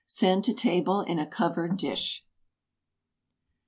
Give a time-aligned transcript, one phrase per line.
[0.07, 2.25] Send to table in a covered dish.